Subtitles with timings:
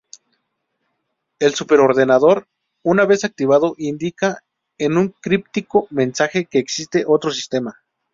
[1.37, 2.47] El superordenador,
[2.81, 4.43] una vez activado, indica
[4.79, 7.79] en un críptico mensaje que "existe otro sistema".